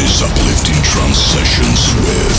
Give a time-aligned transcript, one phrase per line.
[0.00, 2.38] Is Uplifting Trance Sessions with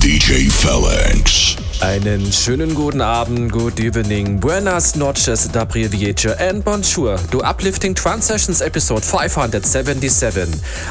[0.00, 1.56] DJ Phalanx.
[1.80, 8.26] Einen schönen guten Abend, good evening, buenas noches, dabrie diece, and bonjour to Uplifting Trance
[8.26, 10.48] Sessions episode 577.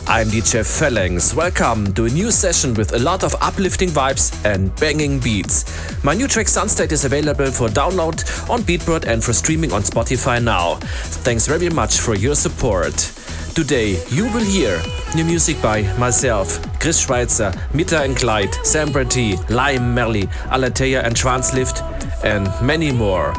[0.07, 1.33] I'm DJ Phalanx.
[1.33, 5.65] Welcome to a new session with a lot of uplifting vibes and banging beats.
[6.03, 10.43] My new track Sunstate is available for download on Beatport and for streaming on Spotify
[10.43, 10.75] now.
[11.23, 13.13] Thanks very much for your support.
[13.55, 14.81] Today you will hear
[15.15, 21.15] new music by myself, Chris Schweizer, Metta and Glyde, Semper T, Liam Melly, Alatheia and
[21.15, 21.83] tranzLift,
[22.23, 23.31] and many more.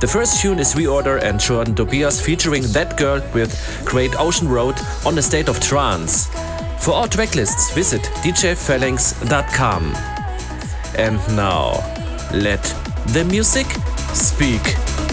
[0.00, 3.52] The first tune is ReOrder and Jordan Tobias featuring That Girl with
[3.84, 6.28] Great Ocean Road on a state of trance.
[6.82, 9.94] For all tracklists, visit djphalanx.com.
[10.96, 11.72] And now,
[12.32, 12.62] let
[13.08, 13.66] the music
[14.14, 15.09] speak.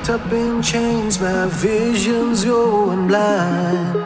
[0.00, 3.96] Locked up in chains, my vision's going blind.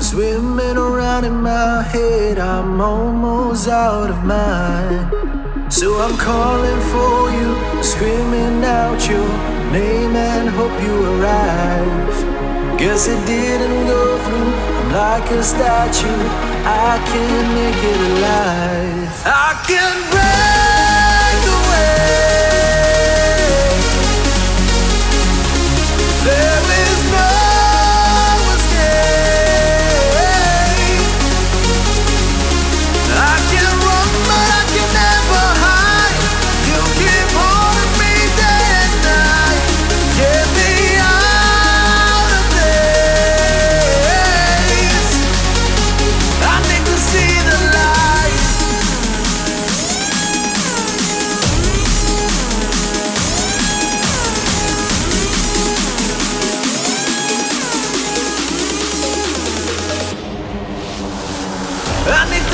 [0.00, 5.72] Swimming around in my head, I'm almost out of mind.
[5.72, 9.28] So I'm calling for you, screaming out your
[9.72, 12.78] name and hope you arrive.
[12.78, 16.22] Guess it didn't go through, I'm like a statue,
[16.64, 19.22] I can't make it alive.
[19.24, 22.31] I can break away.
[26.24, 26.71] There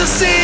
[0.09, 0.38] see